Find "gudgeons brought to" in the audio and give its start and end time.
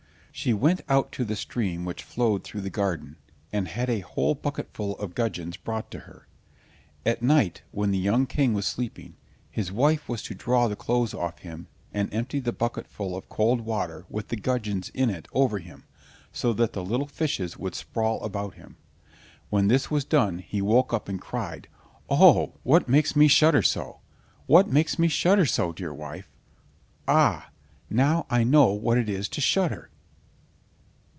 5.13-5.99